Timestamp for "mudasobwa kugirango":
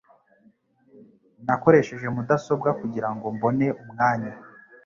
2.15-3.25